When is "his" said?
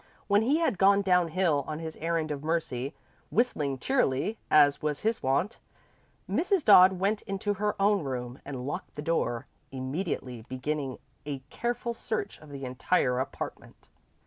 1.77-1.95, 5.01-5.21